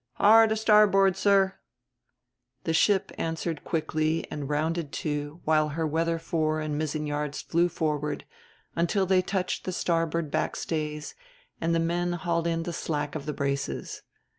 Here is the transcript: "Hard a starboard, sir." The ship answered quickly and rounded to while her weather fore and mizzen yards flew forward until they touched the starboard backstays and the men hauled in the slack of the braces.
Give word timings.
"Hard 0.13 0.51
a 0.51 0.55
starboard, 0.55 1.15
sir." 1.15 1.53
The 2.63 2.73
ship 2.73 3.11
answered 3.19 3.63
quickly 3.63 4.25
and 4.31 4.49
rounded 4.49 4.91
to 4.93 5.41
while 5.45 5.69
her 5.69 5.85
weather 5.85 6.17
fore 6.17 6.59
and 6.59 6.75
mizzen 6.75 7.05
yards 7.05 7.43
flew 7.43 7.69
forward 7.69 8.25
until 8.75 9.05
they 9.05 9.21
touched 9.21 9.63
the 9.63 9.71
starboard 9.71 10.31
backstays 10.31 11.13
and 11.61 11.75
the 11.75 11.79
men 11.79 12.13
hauled 12.13 12.47
in 12.47 12.63
the 12.63 12.73
slack 12.73 13.13
of 13.13 13.27
the 13.27 13.33
braces. 13.33 14.01